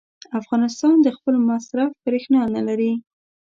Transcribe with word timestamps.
افغانستان 0.39 0.95
د 1.01 1.07
خپل 1.17 1.35
مصرف 1.49 1.89
برېښنا 2.05 2.41
نه 2.55 2.61
لري. 2.67 2.91